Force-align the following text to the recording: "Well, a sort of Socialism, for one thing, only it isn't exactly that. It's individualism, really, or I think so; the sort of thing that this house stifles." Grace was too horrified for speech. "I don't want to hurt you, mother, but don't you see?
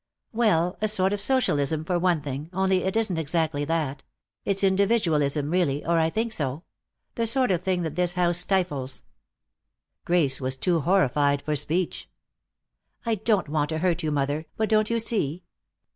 "Well, 0.33 0.79
a 0.81 0.87
sort 0.87 1.13
of 1.13 1.21
Socialism, 1.21 1.85
for 1.85 1.99
one 1.99 2.21
thing, 2.21 2.49
only 2.53 2.85
it 2.85 2.95
isn't 2.95 3.19
exactly 3.19 3.65
that. 3.65 4.01
It's 4.45 4.63
individualism, 4.63 5.51
really, 5.51 5.85
or 5.85 5.99
I 5.99 6.09
think 6.09 6.33
so; 6.33 6.63
the 7.13 7.27
sort 7.27 7.51
of 7.51 7.61
thing 7.61 7.83
that 7.83 7.95
this 7.95 8.13
house 8.13 8.39
stifles." 8.39 9.03
Grace 10.03 10.41
was 10.41 10.55
too 10.55 10.79
horrified 10.79 11.43
for 11.43 11.55
speech. 11.55 12.09
"I 13.05 13.13
don't 13.13 13.47
want 13.47 13.69
to 13.69 13.77
hurt 13.77 14.01
you, 14.01 14.11
mother, 14.11 14.47
but 14.57 14.69
don't 14.69 14.89
you 14.89 14.97
see? 14.97 15.43